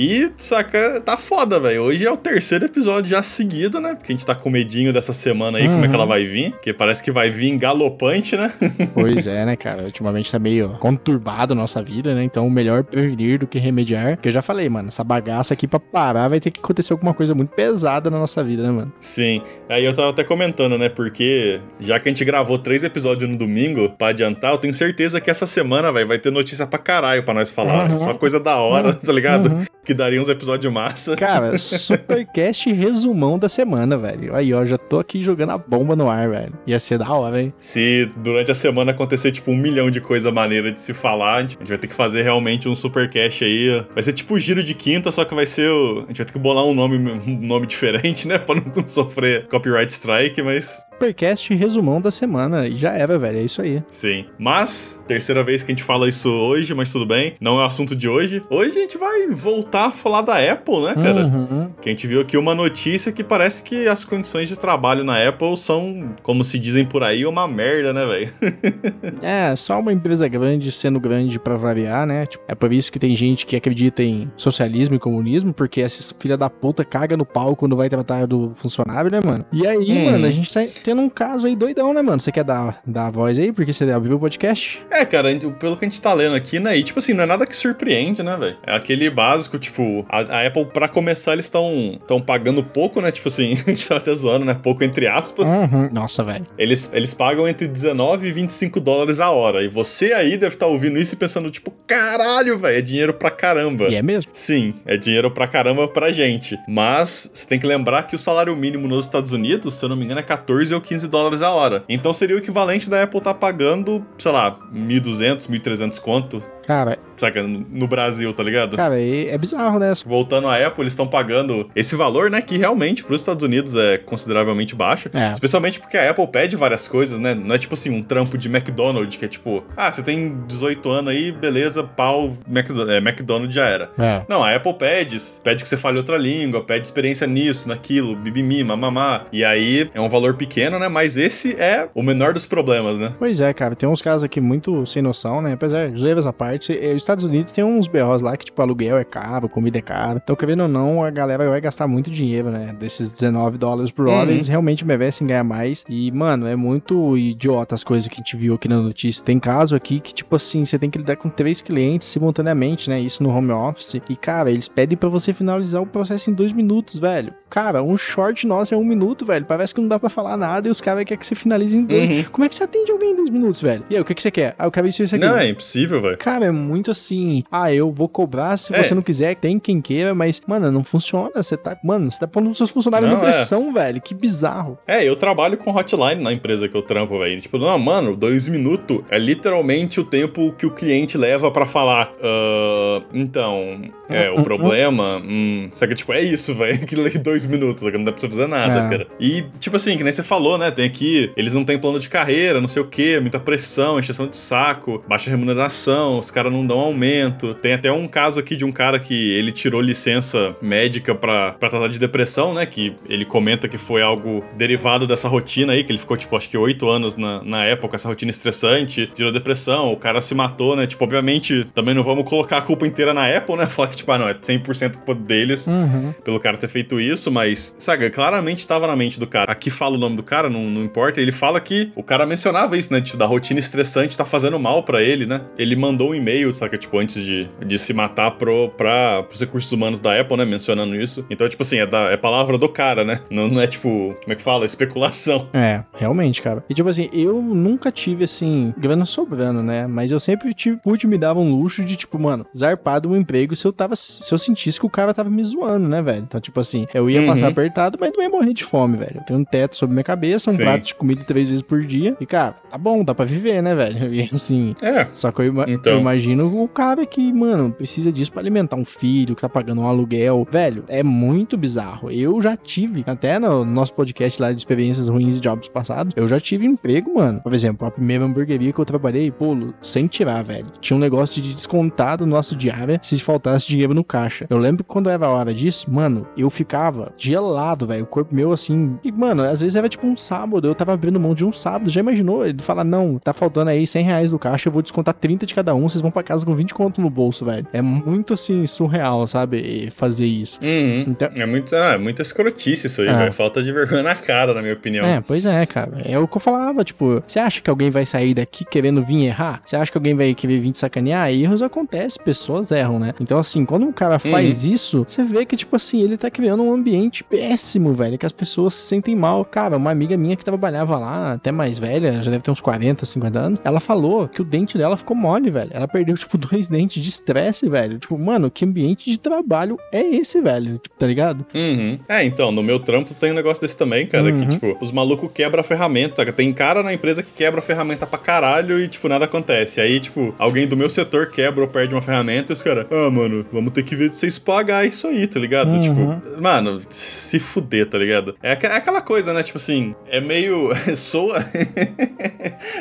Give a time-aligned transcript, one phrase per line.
[0.00, 1.82] E, saca, tá foda, velho.
[1.82, 3.94] Hoje é o terceiro episódio já seguido, né?
[3.94, 5.74] Porque a gente tá com medinho dessa semana aí, uhum.
[5.74, 6.52] como é que ela vai vir.
[6.52, 8.50] Porque parece que vai vir galopante, né?
[8.94, 9.82] pois é, né, cara?
[9.82, 12.24] Ultimamente tá meio conturbado a nossa vida, né?
[12.24, 14.16] Então, melhor prevenir do que remediar.
[14.16, 17.12] Que eu já falei, mano, essa bagaça aqui pra parar vai ter que acontecer alguma
[17.12, 18.90] coisa muito pesada na nossa vida, né, mano?
[19.00, 19.42] Sim.
[19.68, 20.88] Aí eu tava até comentando, né?
[20.88, 25.20] Porque já que a gente gravou três episódios no domingo, pra adiantar, eu tenho certeza
[25.20, 27.90] que essa semana, velho, vai ter notícia pra caralho pra nós falar.
[27.90, 27.98] Uhum.
[27.98, 28.94] Só coisa da hora, uhum.
[29.04, 29.50] tá ligado?
[29.50, 31.16] Uhum que daria uns episódios massa.
[31.16, 34.36] Cara, supercast resumão da semana, velho.
[34.36, 36.52] Aí, ó, já tô aqui jogando a bomba no ar, velho.
[36.64, 37.52] Ia ser da hora, velho.
[37.58, 41.40] Se durante a semana acontecer, tipo, um milhão de coisa maneira de se falar, a
[41.40, 43.84] gente vai ter que fazer realmente um supercast aí.
[43.92, 46.04] Vai ser tipo giro de quinta, só que vai ser o...
[46.04, 48.38] A gente vai ter que bolar um nome, um nome diferente, né?
[48.50, 52.68] Pra não sofrer copyright strike, mas Supercast resumão da semana.
[52.68, 53.38] E já era, velho.
[53.38, 53.82] É isso aí.
[53.88, 54.26] Sim.
[54.38, 57.36] Mas, terceira vez que a gente fala isso hoje, mas tudo bem.
[57.40, 58.42] Não é o assunto de hoje.
[58.50, 61.24] Hoje a gente vai voltar a falar da Apple, né, cara?
[61.24, 61.70] Uhum.
[61.80, 65.26] Que a gente viu aqui uma notícia que parece que as condições de trabalho na
[65.26, 68.32] Apple são, como se dizem por aí, uma merda, né, velho?
[69.22, 72.26] é, só uma empresa grande sendo grande para variar, né?
[72.26, 76.14] Tipo, é por isso que tem gente que acredita em socialismo e comunismo, porque esses
[76.18, 79.44] filha da puta caga no pau quando vai tratar do funcionário, né, mano?
[79.52, 80.10] E aí, hum.
[80.10, 82.20] mano, a gente tá tendo um caso aí doidão, né, mano?
[82.20, 83.52] Você quer dar, dar a voz aí?
[83.52, 84.82] Porque você ouviu o podcast?
[84.90, 86.76] É, cara, pelo que a gente tá lendo aqui, né?
[86.76, 88.56] E, tipo assim, não é nada que surpreende, né, velho?
[88.66, 93.12] É aquele básico, tipo, a, a Apple, pra começar, eles estão tão pagando pouco, né?
[93.12, 94.54] Tipo assim, a gente tava até zoando, né?
[94.54, 95.46] Pouco entre aspas.
[95.46, 95.90] Uhum.
[95.92, 96.46] Nossa, velho.
[96.58, 99.62] Eles, eles pagam entre 19 e 25 dólares a hora.
[99.62, 103.14] E você aí deve estar tá ouvindo isso e pensando, tipo, caralho, velho, é dinheiro
[103.14, 103.88] pra caramba.
[103.88, 104.30] E é mesmo?
[104.32, 106.58] Sim, é dinheiro pra caramba pra gente.
[106.66, 109.96] Mas você tem que lembrar que o salário mínimo nos Estados Unidos, se eu não
[109.96, 111.84] me engano, é 14 ou 15 dólares a hora.
[111.88, 116.98] Então seria o equivalente da Apple estar tá pagando, sei lá, 1.200, 1.300 conto Cara.
[117.16, 118.76] Saca, no Brasil, tá ligado?
[118.76, 119.92] Cara, é, bizarro, né?
[120.06, 122.40] Voltando à Apple, eles estão pagando esse valor, né?
[122.40, 125.10] Que realmente pros Estados Unidos é consideravelmente baixo.
[125.12, 125.32] É.
[125.32, 127.34] Especialmente porque a Apple pede várias coisas, né?
[127.34, 130.88] Não é tipo assim, um trampo de McDonald's, que é tipo, ah, você tem 18
[130.88, 133.90] anos aí, beleza, pau, McDonald's, é, McDonald's já era.
[133.98, 134.22] É.
[134.28, 138.62] Não, a Apple pede, pede que você fale outra língua, pede experiência nisso, naquilo, bibimi,
[138.62, 139.26] mamamá.
[139.32, 140.88] E aí é um valor pequeno, né?
[140.88, 143.12] Mas esse é o menor dos problemas, né?
[143.18, 143.74] Pois é, cara.
[143.74, 145.54] Tem uns casos aqui muito sem noção, né?
[145.54, 148.98] Apesar, zoeiras à parte eh, os Estados Unidos tem uns BOs lá que, tipo, aluguel
[148.98, 150.20] é caro, comida é cara.
[150.22, 152.74] Então, querendo ou não, a galera vai gastar muito dinheiro, né?
[152.78, 154.34] Desses 19 dólares por hora, uhum.
[154.34, 155.84] eles realmente merecem ganhar mais.
[155.88, 159.24] E, mano, é muito idiota as coisas que a gente viu aqui na notícia.
[159.24, 163.00] Tem caso aqui que, tipo assim, você tem que lidar com três clientes simultaneamente, né?
[163.00, 163.94] Isso no home office.
[164.08, 167.32] E, cara, eles pedem para você finalizar o processo em dois minutos, velho.
[167.48, 169.44] Cara, um short nosso é um minuto, velho.
[169.44, 171.84] Parece que não dá para falar nada e os caras querem que você finalize em
[171.84, 172.08] dois.
[172.08, 172.24] Uhum.
[172.30, 173.84] Como é que você atende alguém em dois minutos, velho?
[173.90, 174.54] E aí, o que, que você quer?
[174.58, 175.24] Ah, eu quero isso e isso aqui.
[175.24, 176.18] Não, é impossível, velho.
[176.18, 178.82] Cara, é muito assim, ah, eu vou cobrar se é.
[178.82, 181.30] você não quiser, tem quem queira, mas, mano, não funciona.
[181.36, 183.72] Você tá, mano, você tá pondo seus funcionários na pressão, é.
[183.72, 184.00] velho.
[184.00, 184.78] Que bizarro.
[184.86, 187.40] É, eu trabalho com hotline na empresa que eu trampo, velho.
[187.40, 192.12] Tipo, não, mano, dois minutos é literalmente o tempo que o cliente leva para falar.
[192.14, 195.22] Uh, então, é, o problema.
[195.26, 196.86] Hum, que tipo, é isso, velho.
[196.86, 198.88] Que dois minutos, que não dá pra você fazer nada, é.
[198.90, 199.06] cara.
[199.18, 200.70] E, tipo assim, que nem você falou, né?
[200.70, 204.26] Tem aqui, eles não têm plano de carreira, não sei o quê, muita pressão, encheção
[204.26, 207.54] de saco, baixa remuneração os caras não dão aumento.
[207.54, 211.68] Tem até um caso aqui de um cara que ele tirou licença médica pra, pra
[211.68, 212.64] tratar de depressão, né?
[212.64, 216.48] Que ele comenta que foi algo derivado dessa rotina aí, que ele ficou, tipo, acho
[216.48, 220.76] que oito anos na, na época, essa rotina estressante, tirou depressão, o cara se matou,
[220.76, 220.86] né?
[220.86, 223.66] Tipo, obviamente, também não vamos colocar a culpa inteira na Apple, né?
[223.80, 226.14] Falar que, tipo, ah, não, é 100% culpa deles uhum.
[226.24, 229.52] pelo cara ter feito isso, mas, sabe, claramente estava na mente do cara.
[229.52, 231.20] Aqui fala o nome do cara, não, não importa.
[231.20, 233.00] Ele fala que o cara mencionava isso, né?
[233.00, 235.40] Tipo, da rotina estressante tá fazendo mal para ele, né?
[235.58, 236.78] Ele mandou mandou um e-mail, saca?
[236.78, 240.44] Tipo, antes de, de se matar pro, pra, pros recursos humanos da Apple, né?
[240.44, 241.24] Mencionando isso.
[241.30, 243.20] Então, tipo assim, é, da, é palavra do cara, né?
[243.30, 244.64] Não, não é tipo, como é que fala?
[244.64, 245.48] Especulação.
[245.52, 246.64] É, realmente, cara.
[246.68, 249.86] E tipo assim, eu nunca tive, assim, grana sobrando, né?
[249.86, 253.16] Mas eu sempre tive, pude me dar um luxo de, tipo, mano, zarpar do um
[253.16, 253.96] emprego se eu tava.
[253.96, 256.22] Se eu sentisse que o cara tava me zoando, né, velho?
[256.22, 257.26] Então, tipo assim, eu ia uhum.
[257.26, 259.16] passar apertado, mas não ia morrer de fome, velho.
[259.16, 260.62] Eu tenho um teto sobre minha cabeça, um Sim.
[260.62, 262.16] prato de comida três vezes por dia.
[262.20, 264.10] E, cara, tá bom, dá pra viver, né, velho?
[264.20, 264.74] E assim.
[264.82, 265.06] É.
[265.14, 265.94] Só que eu, então.
[265.94, 269.80] Eu imagino o cara que, mano, precisa disso para alimentar um filho, que tá pagando
[269.80, 270.46] um aluguel.
[270.50, 272.10] Velho, é muito bizarro.
[272.10, 276.26] Eu já tive, até no nosso podcast lá de experiências ruins e jobs passados, eu
[276.26, 277.40] já tive emprego, mano.
[277.40, 280.66] Por exemplo, a primeira hamburgueria que eu trabalhei, pô, sem tirar, velho.
[280.80, 284.46] Tinha um negócio de descontar do nosso diário se faltasse dinheiro no caixa.
[284.50, 288.04] Eu lembro que quando era a hora disso, mano, eu ficava gelado, velho.
[288.04, 288.98] O corpo meu, assim.
[289.04, 290.66] E, mano, às vezes era tipo um sábado.
[290.66, 291.90] Eu tava abrindo mão de um sábado.
[291.90, 292.44] Já imaginou?
[292.44, 294.68] Ele fala: Não, tá faltando aí 100 reais do caixa.
[294.68, 295.88] Eu vou descontar 30 de cada um.
[295.88, 297.66] Vocês vão pra casa com 20 conto no bolso, velho.
[297.72, 299.90] É muito, assim, surreal, sabe?
[299.94, 300.58] Fazer isso.
[300.62, 301.04] Uhum.
[301.08, 303.12] Então, É muito, ah, é muita escrotice isso aí, É.
[303.16, 303.32] velho.
[303.32, 305.06] Falta de vergonha na cara, na minha opinião.
[305.06, 306.02] É, pois é, cara.
[306.04, 309.24] É o que eu falava, tipo, você acha que alguém vai sair daqui querendo vir
[309.26, 309.62] errar?
[309.64, 311.30] Você acha que alguém vai querer vir te sacanear?
[311.30, 313.14] Erros acontecem, pessoas erram, né?
[313.20, 316.62] Então, assim, quando um cara faz isso, você vê que, tipo assim, ele tá criando
[316.62, 319.44] um ambiente péssimo, velho, que as pessoas se sentem mal.
[319.44, 323.04] Cara, uma amiga minha que trabalhava lá, até mais velha, já deve ter uns 40,
[323.06, 325.70] 50 anos, ela falou que o dente dela ficou mole, velho.
[325.72, 327.98] Ela perdeu, tipo, dois dentes de estresse, velho.
[327.98, 330.78] Tipo, mano, que ambiente de trabalho é esse, velho?
[330.78, 331.44] Tipo, tá ligado?
[331.54, 331.98] Uhum.
[332.08, 334.40] É, então, no meu trampo tem um negócio desse também, cara, Uhum.
[334.40, 336.24] que, tipo, os malucos quebram a ferramenta?
[336.32, 339.80] Tem cara na empresa que quebra a ferramenta pra caralho e, tipo, nada acontece.
[339.80, 343.10] Aí, tipo, alguém do meu setor quebra ou perde uma ferramenta e os caras, ah,
[343.10, 345.70] mano, vamos ter que ver de vocês pagar isso aí, tá ligado?
[345.70, 345.80] Uhum.
[345.80, 348.34] Tipo, mano, se fuder, tá ligado?
[348.42, 349.42] É, é aquela coisa, né?
[349.42, 350.70] Tipo assim, é meio.
[350.94, 351.38] soa.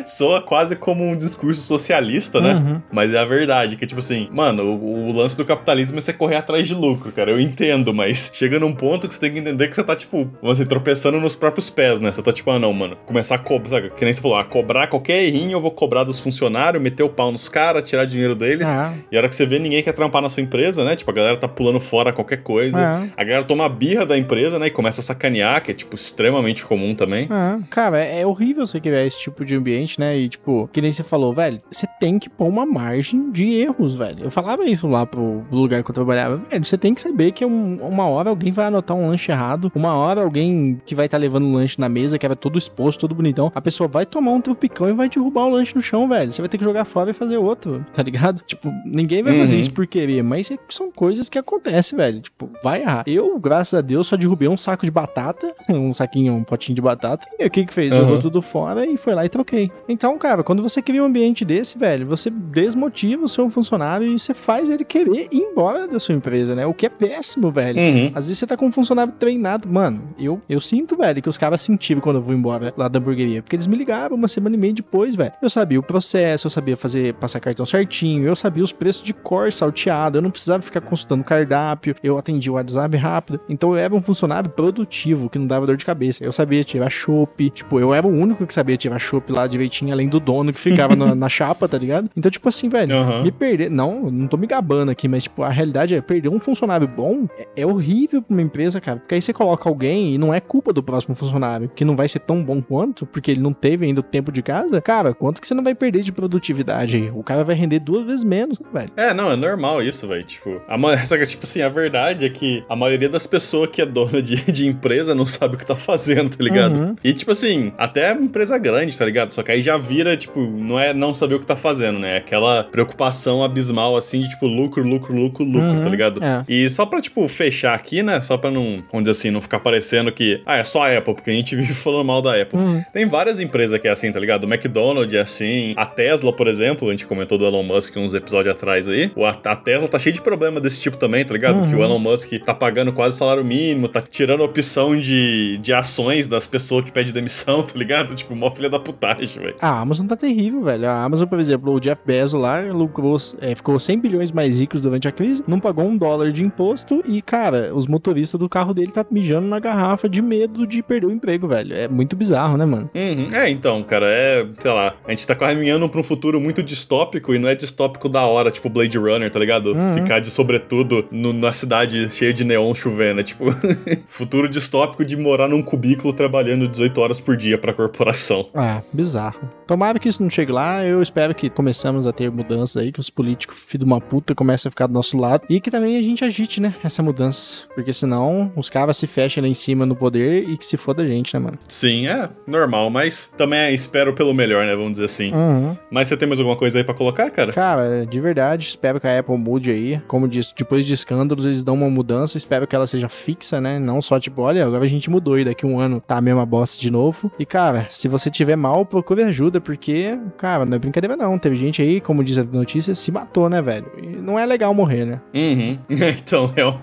[0.09, 2.53] soa quase como um discurso socialista, né?
[2.53, 2.81] Uhum.
[2.91, 6.13] Mas é a verdade, que tipo assim, mano, o, o lance do capitalismo é você
[6.13, 7.31] correr atrás de lucro, cara.
[7.31, 10.29] Eu entendo, mas chega num ponto que você tem que entender que você tá, tipo,
[10.41, 12.11] você tropeçando nos próprios pés, né?
[12.11, 13.89] Você tá tipo, ah, não, mano, começar a cobrar, sabe?
[13.91, 17.09] Que nem você falou, a cobrar qualquer errinho, eu vou cobrar dos funcionários, meter o
[17.09, 18.69] pau nos caras, tirar dinheiro deles.
[18.69, 18.93] Ah.
[19.11, 20.95] E a hora que você vê, ninguém quer trampar na sua empresa, né?
[20.95, 22.79] Tipo, a galera tá pulando fora qualquer coisa.
[22.79, 23.09] É.
[23.15, 24.67] A galera toma a birra da empresa, né?
[24.67, 27.27] E começa a sacanear, que é, tipo, extremamente comum também.
[27.29, 30.17] Ah, cara, é, é horrível você criar esse tipo de ambiente, né?
[30.17, 33.93] E, tipo, que nem você falou, velho, você tem que pôr uma margem de erros,
[33.95, 34.23] velho.
[34.23, 36.37] Eu falava isso lá pro lugar que eu trabalhava.
[36.49, 39.71] Velho, você tem que saber que um- uma hora alguém vai anotar um lanche errado,
[39.75, 43.01] uma hora alguém que vai estar levando o lanche na mesa, que era todo exposto,
[43.01, 46.07] todo bonitão, a pessoa vai tomar um tropicão e vai derrubar o lanche no chão,
[46.07, 46.31] velho.
[46.31, 48.41] Você vai ter que jogar fora e fazer outro, tá ligado?
[48.45, 49.61] Tipo, ninguém vai fazer Uhum.
[49.61, 52.21] isso por querer, mas é- são coisas que acontecem, velho.
[52.21, 53.03] Tipo, vai errar.
[53.05, 56.81] Eu, graças a Deus, só derrubei um saco de batata, um saquinho, um potinho de
[56.81, 57.27] batata.
[57.37, 57.93] E o que que fez?
[57.93, 57.99] Uhum.
[57.99, 59.71] Jogou tudo fora e foi lá e troquei.
[59.89, 64.19] Então, cara, quando você cria um ambiente desse, velho, você desmotiva o seu funcionário e
[64.19, 66.63] você faz ele querer ir embora da sua empresa, né?
[66.63, 67.79] O que é péssimo, velho.
[67.79, 68.11] Uhum.
[68.13, 69.67] Às vezes você tá com um funcionário treinado.
[69.67, 72.99] Mano, eu, eu sinto, velho, que os caras sentiram quando eu vou embora lá da
[72.99, 73.41] hamburgueria.
[73.41, 75.33] Porque eles me ligavam uma semana e meia depois, velho.
[75.41, 79.13] Eu sabia o processo, eu sabia fazer, passar cartão certinho, eu sabia os preços de
[79.13, 83.39] cor salteado, eu não precisava ficar consultando cardápio, eu atendia o WhatsApp rápido.
[83.49, 86.23] Então eu era um funcionário produtivo, que não dava dor de cabeça.
[86.23, 89.78] Eu sabia tirar chopp, tipo, eu era o único que sabia tirar chopp lá direitinho,
[89.91, 92.09] além do dono que ficava na, na chapa, tá ligado?
[92.15, 93.23] Então, tipo assim, velho, Aham.
[93.23, 93.69] me perder.
[93.69, 97.27] Não, não tô me gabando aqui, mas, tipo, a realidade é perder um funcionário bom
[97.37, 98.99] é, é horrível pra uma empresa, cara.
[98.99, 102.07] Porque aí você coloca alguém e não é culpa do próximo funcionário, que não vai
[102.07, 104.81] ser tão bom quanto, porque ele não teve ainda o tempo de casa.
[104.81, 107.11] Cara, quanto que você não vai perder de produtividade aí?
[107.11, 108.91] O cara vai render duas vezes menos, né, velho?
[108.95, 110.23] É, não, é normal isso, velho.
[110.23, 110.77] Tipo, a,
[111.25, 114.67] tipo assim, a verdade é que a maioria das pessoas que é dona de, de
[114.67, 116.75] empresa não sabe o que tá fazendo, tá ligado?
[116.75, 116.95] Uhum.
[117.03, 119.33] E, tipo assim, até empresa grande, tá ligado?
[119.33, 122.15] Só que aí já vira, tipo, não é não saber o que tá fazendo, né?
[122.15, 126.23] É aquela preocupação abismal, assim, de, tipo, lucro, lucro, lucro, lucro, Uhum, tá ligado?
[126.23, 126.43] é.
[126.47, 128.21] E só pra, tipo, fechar aqui, né?
[128.21, 131.13] Só pra não, vamos dizer assim, não ficar parecendo que, ah, é só a Apple,
[131.13, 132.59] porque a gente vive falando mal da Apple.
[132.59, 132.83] Uhum.
[132.93, 134.43] Tem várias empresas que é assim, tá ligado?
[134.45, 135.73] O McDonald's é assim.
[135.75, 139.11] A Tesla, por exemplo, a gente comentou do Elon Musk uns episódios atrás aí.
[139.45, 141.59] A, Tesla tá cheia de problema desse tipo também, tá ligado?
[141.59, 141.69] Uhum.
[141.69, 146.27] Que o Elon Musk tá pagando quase salário mínimo, tá tirando opção de, de ações
[146.27, 148.15] das pessoas que pedem demissão, tá ligado?
[148.15, 149.48] Tipo, mó filha da putagem, velho.
[149.61, 150.87] A Amazon tá terrível, velho.
[150.89, 154.81] A Amazon, por exemplo, o Jeff Bezos lá lucrou, é, ficou 100 bilhões mais ricos
[154.81, 158.73] durante a crise, não pagou um dólar de imposto e, cara, os motoristas do carro
[158.73, 161.73] dele tá mijando na garrafa de medo de perder o emprego, velho.
[161.73, 162.89] É muito bizarro, né, mano?
[162.93, 163.27] Uhum.
[163.33, 167.33] É, então, cara, é, sei lá, a gente tá caminhando pra um futuro muito distópico
[167.33, 169.73] e não é distópico da hora, tipo Blade Runner, tá ligado?
[169.73, 169.95] Uhum.
[169.95, 173.45] Ficar de sobretudo no- na cidade cheia de neon chovendo, é tipo,
[174.07, 178.47] futuro distópico de morar num cubículo trabalhando 18 horas por dia pra corporação.
[178.53, 179.38] Ah, bizarro.
[179.67, 180.83] Tomara que isso não chegue lá.
[180.83, 184.33] Eu espero que começamos a ter mudanças aí, que os políticos, filho de uma puta,
[184.33, 185.43] comecem a ficar do nosso lado.
[185.49, 186.73] E que também a gente agite, né?
[186.83, 187.63] Essa mudança.
[187.75, 191.03] Porque senão os caras se fecham lá em cima no poder e que se foda
[191.03, 191.57] a gente, né, mano?
[191.67, 194.75] Sim, é normal, mas também é, espero pelo melhor, né?
[194.75, 195.31] Vamos dizer assim.
[195.33, 195.77] Uhum.
[195.91, 197.53] Mas você tem mais alguma coisa aí pra colocar, cara?
[197.53, 200.01] Cara, de verdade, espero que a Apple mude aí.
[200.07, 202.37] Como disse, depois de escândalos, eles dão uma mudança.
[202.37, 203.79] Espero que ela seja fixa, né?
[203.79, 206.45] Não só tipo, olha, agora a gente mudou e daqui um ano tá a mesma
[206.45, 207.31] bosta de novo.
[207.37, 211.37] E, cara, se você tiver mal, procure ajuda, porque, cara, não é brincadeira não.
[211.37, 213.91] Teve gente aí, como diz a notícia, se matou, né, velho?
[214.01, 215.21] E não é legal morrer, né?
[215.33, 215.77] Uhum.
[216.19, 216.79] Então, real,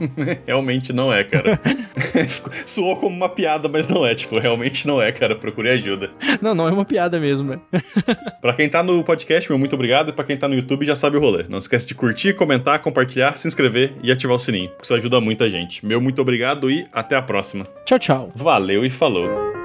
[0.46, 1.60] realmente não é, cara.
[2.64, 4.14] Soou como uma piada, mas não é.
[4.14, 5.34] Tipo, realmente não é, cara.
[5.34, 6.10] Procure ajuda.
[6.40, 7.60] Não, não é uma piada mesmo, né?
[8.40, 10.10] pra quem tá no podcast, meu muito obrigado.
[10.10, 11.44] E pra quem tá no YouTube, já sabe o rolê.
[11.48, 15.20] Não esquece de curtir, comentar, compartilhar, se inscrever e ativar o sininho, porque isso ajuda
[15.20, 15.84] muita gente.
[15.84, 17.66] Meu muito obrigado e até a próxima.
[17.84, 18.28] Tchau, tchau.
[18.34, 19.55] Valeu e falou.